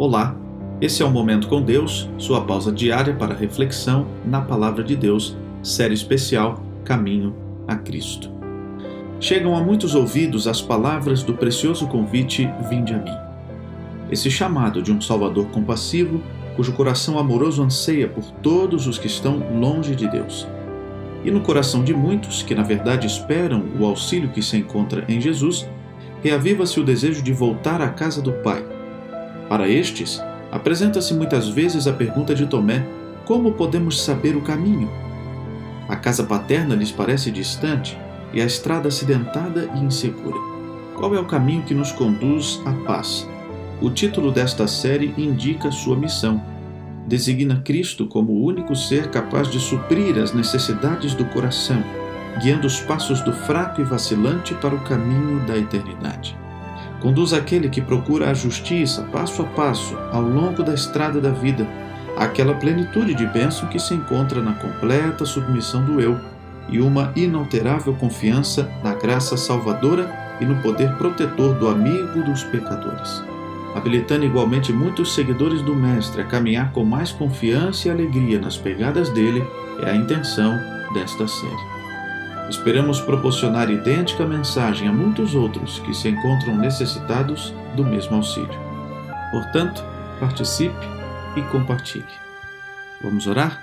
Olá, 0.00 0.36
esse 0.80 1.02
é 1.02 1.04
o 1.04 1.10
Momento 1.10 1.48
com 1.48 1.60
Deus, 1.60 2.08
sua 2.18 2.42
pausa 2.42 2.70
diária 2.70 3.12
para 3.14 3.34
reflexão 3.34 4.06
na 4.24 4.40
Palavra 4.40 4.84
de 4.84 4.94
Deus, 4.94 5.36
série 5.60 5.92
especial 5.92 6.62
Caminho 6.84 7.34
a 7.66 7.74
Cristo. 7.74 8.30
Chegam 9.18 9.56
a 9.56 9.60
muitos 9.60 9.96
ouvidos 9.96 10.46
as 10.46 10.62
palavras 10.62 11.24
do 11.24 11.34
precioso 11.34 11.88
convite 11.88 12.48
Vinde 12.70 12.94
a 12.94 12.98
mim. 12.98 13.10
Esse 14.08 14.30
chamado 14.30 14.80
de 14.80 14.92
um 14.92 15.00
Salvador 15.00 15.46
compassivo, 15.46 16.22
cujo 16.54 16.74
coração 16.74 17.18
amoroso 17.18 17.60
anseia 17.60 18.06
por 18.06 18.30
todos 18.40 18.86
os 18.86 18.98
que 18.98 19.08
estão 19.08 19.42
longe 19.58 19.96
de 19.96 20.06
Deus. 20.06 20.46
E 21.24 21.30
no 21.32 21.40
coração 21.40 21.82
de 21.82 21.92
muitos 21.92 22.40
que, 22.40 22.54
na 22.54 22.62
verdade, 22.62 23.08
esperam 23.08 23.64
o 23.76 23.84
auxílio 23.84 24.28
que 24.28 24.42
se 24.42 24.56
encontra 24.56 25.04
em 25.08 25.20
Jesus, 25.20 25.68
reaviva-se 26.22 26.78
o 26.78 26.84
desejo 26.84 27.20
de 27.20 27.32
voltar 27.32 27.82
à 27.82 27.88
casa 27.88 28.22
do 28.22 28.30
Pai 28.30 28.77
para 29.48 29.68
estes, 29.68 30.22
apresenta-se 30.52 31.14
muitas 31.14 31.48
vezes 31.48 31.86
a 31.86 31.92
pergunta 31.92 32.34
de 32.34 32.46
Tomé: 32.46 32.86
como 33.24 33.52
podemos 33.52 34.02
saber 34.02 34.36
o 34.36 34.42
caminho? 34.42 34.90
A 35.88 35.96
casa 35.96 36.22
paterna 36.22 36.74
lhes 36.74 36.92
parece 36.92 37.30
distante 37.30 37.98
e 38.32 38.42
a 38.42 38.44
estrada 38.44 38.88
acidentada 38.88 39.70
e 39.74 39.78
insegura. 39.78 40.36
Qual 40.94 41.14
é 41.14 41.20
o 41.20 41.24
caminho 41.24 41.62
que 41.62 41.74
nos 41.74 41.92
conduz 41.92 42.60
à 42.66 42.72
paz? 42.84 43.26
O 43.80 43.88
título 43.88 44.32
desta 44.32 44.66
série 44.66 45.14
indica 45.16 45.70
sua 45.70 45.96
missão. 45.96 46.42
Designa 47.06 47.62
Cristo 47.64 48.06
como 48.06 48.32
o 48.32 48.44
único 48.44 48.76
ser 48.76 49.08
capaz 49.10 49.48
de 49.48 49.58
suprir 49.58 50.18
as 50.18 50.34
necessidades 50.34 51.14
do 51.14 51.24
coração, 51.26 51.82
guiando 52.42 52.66
os 52.66 52.80
passos 52.80 53.20
do 53.22 53.32
fraco 53.32 53.80
e 53.80 53.84
vacilante 53.84 54.52
para 54.54 54.74
o 54.74 54.80
caminho 54.80 55.40
da 55.46 55.56
eternidade. 55.56 56.36
Conduz 57.00 57.32
aquele 57.32 57.68
que 57.68 57.80
procura 57.80 58.30
a 58.30 58.34
justiça 58.34 59.02
passo 59.12 59.42
a 59.42 59.44
passo 59.44 59.96
ao 60.12 60.22
longo 60.22 60.62
da 60.62 60.74
estrada 60.74 61.20
da 61.20 61.30
vida, 61.30 61.66
àquela 62.16 62.54
plenitude 62.54 63.14
de 63.14 63.26
bênção 63.26 63.68
que 63.68 63.78
se 63.78 63.94
encontra 63.94 64.42
na 64.42 64.54
completa 64.54 65.24
submissão 65.24 65.84
do 65.84 66.00
eu 66.00 66.18
e 66.68 66.80
uma 66.80 67.12
inalterável 67.14 67.94
confiança 67.94 68.68
na 68.82 68.94
graça 68.94 69.36
salvadora 69.36 70.12
e 70.40 70.44
no 70.44 70.60
poder 70.60 70.92
protetor 70.96 71.54
do 71.54 71.68
amigo 71.68 72.22
dos 72.22 72.42
pecadores. 72.44 73.22
Habilitando 73.74 74.24
igualmente 74.24 74.72
muitos 74.72 75.14
seguidores 75.14 75.62
do 75.62 75.74
Mestre 75.74 76.22
a 76.22 76.24
caminhar 76.24 76.72
com 76.72 76.84
mais 76.84 77.12
confiança 77.12 77.88
e 77.88 77.90
alegria 77.90 78.40
nas 78.40 78.56
pegadas 78.56 79.08
dele, 79.10 79.44
é 79.82 79.90
a 79.90 79.96
intenção 79.96 80.58
desta 80.92 81.28
série. 81.28 81.77
Esperamos 82.48 82.98
proporcionar 82.98 83.70
idêntica 83.70 84.26
mensagem 84.26 84.88
a 84.88 84.92
muitos 84.92 85.34
outros 85.34 85.80
que 85.80 85.92
se 85.92 86.08
encontram 86.08 86.56
necessitados 86.56 87.52
do 87.76 87.84
mesmo 87.84 88.16
auxílio. 88.16 88.58
Portanto, 89.30 89.84
participe 90.18 90.86
e 91.36 91.42
compartilhe. 91.42 92.04
Vamos 93.02 93.26
orar? 93.26 93.62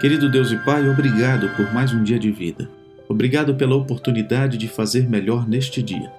Querido 0.00 0.30
Deus 0.30 0.52
e 0.52 0.58
Pai, 0.58 0.86
obrigado 0.88 1.48
por 1.56 1.72
mais 1.72 1.92
um 1.92 2.02
dia 2.02 2.18
de 2.18 2.30
vida. 2.30 2.68
Obrigado 3.08 3.54
pela 3.54 3.74
oportunidade 3.74 4.58
de 4.58 4.68
fazer 4.68 5.08
melhor 5.08 5.48
neste 5.48 5.82
dia. 5.82 6.12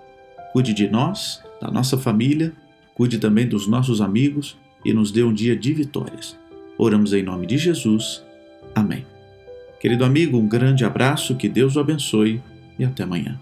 Cuide 0.52 0.74
de 0.74 0.90
nós, 0.90 1.42
da 1.62 1.70
nossa 1.70 2.00
família, 2.00 2.52
cuide 2.96 3.20
também 3.20 3.48
dos 3.48 3.68
nossos 3.68 4.02
amigos 4.02 4.58
e 4.84 4.92
nos 4.92 5.12
dê 5.12 5.24
um 5.24 5.32
dia 5.32 5.56
de 5.56 5.72
vitórias. 5.72 6.36
Oramos 6.80 7.14
em 7.14 7.22
nome 7.22 7.46
de 7.46 7.60
Jesus. 7.60 8.26
Amém. 8.74 9.06
Querido 9.80 10.04
amigo, 10.04 10.38
um 10.38 10.48
grande 10.48 10.84
abraço, 10.84 11.36
que 11.36 11.48
Deus 11.48 11.76
o 11.76 11.80
abençoe 11.80 12.42
e 12.78 12.84
até 12.84 13.04
amanhã. 13.04 13.40